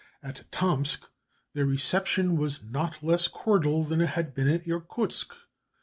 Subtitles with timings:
[0.23, 1.05] At Tomsk
[1.53, 5.31] their reception was not less cordial than it had been at Irkutsk.